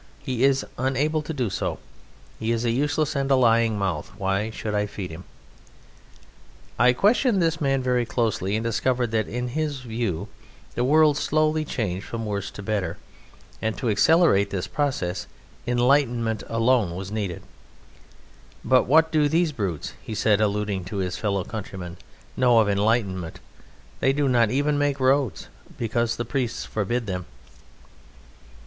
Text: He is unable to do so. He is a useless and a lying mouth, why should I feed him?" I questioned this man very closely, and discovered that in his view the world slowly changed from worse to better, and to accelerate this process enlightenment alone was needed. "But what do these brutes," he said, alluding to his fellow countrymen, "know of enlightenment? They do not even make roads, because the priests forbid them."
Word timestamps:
He 0.23 0.43
is 0.43 0.65
unable 0.79 1.21
to 1.21 1.31
do 1.31 1.51
so. 1.51 1.77
He 2.39 2.51
is 2.51 2.65
a 2.65 2.71
useless 2.71 3.15
and 3.15 3.29
a 3.29 3.35
lying 3.35 3.77
mouth, 3.77 4.11
why 4.17 4.49
should 4.49 4.73
I 4.73 4.87
feed 4.87 5.11
him?" 5.11 5.25
I 6.79 6.91
questioned 6.93 7.39
this 7.39 7.61
man 7.61 7.83
very 7.83 8.07
closely, 8.07 8.55
and 8.55 8.63
discovered 8.63 9.11
that 9.11 9.27
in 9.27 9.49
his 9.49 9.81
view 9.81 10.27
the 10.73 10.83
world 10.83 11.17
slowly 11.17 11.63
changed 11.63 12.07
from 12.07 12.25
worse 12.25 12.49
to 12.49 12.63
better, 12.63 12.97
and 13.61 13.77
to 13.77 13.91
accelerate 13.91 14.49
this 14.49 14.65
process 14.65 15.27
enlightenment 15.67 16.41
alone 16.47 16.95
was 16.95 17.11
needed. 17.11 17.43
"But 18.65 18.87
what 18.87 19.11
do 19.11 19.29
these 19.29 19.51
brutes," 19.51 19.93
he 20.01 20.15
said, 20.15 20.41
alluding 20.41 20.83
to 20.85 20.97
his 20.97 21.15
fellow 21.17 21.43
countrymen, 21.43 21.97
"know 22.35 22.57
of 22.57 22.67
enlightenment? 22.67 23.39
They 23.99 24.13
do 24.13 24.27
not 24.27 24.49
even 24.49 24.79
make 24.79 24.99
roads, 24.99 25.47
because 25.77 26.15
the 26.15 26.25
priests 26.25 26.65
forbid 26.65 27.05
them." 27.05 27.27